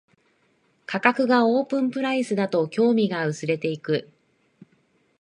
[0.87, 4.09] 価格がオープンプライスだと興味が薄れていく